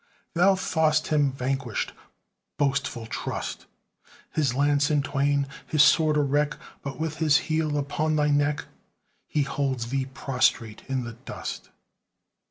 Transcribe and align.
Thou 0.33 0.55
thought'st 0.55 1.09
him 1.09 1.31
vanquished 1.31 1.93
boastful 2.57 3.05
trust! 3.05 3.67
His 4.31 4.55
lance, 4.55 4.89
in 4.89 5.03
twain 5.03 5.45
his 5.67 5.83
sword, 5.83 6.17
a 6.17 6.23
wreck, 6.23 6.57
But 6.81 6.99
with 6.99 7.17
his 7.17 7.37
heel 7.37 7.77
upon 7.77 8.15
thy 8.15 8.29
neck, 8.31 8.65
He 9.27 9.43
holds 9.43 9.91
thee 9.91 10.05
prostrate 10.07 10.81
in 10.87 11.03
the 11.03 11.13
dust! 11.13 11.69